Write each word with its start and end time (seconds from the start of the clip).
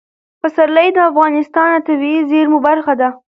پسرلی 0.41 0.89
د 0.93 0.97
افغانستان 1.09 1.71
د 1.79 1.85
طبیعي 1.87 2.21
زیرمو 2.29 2.59
برخه 2.67 2.93
ده. 3.01 3.09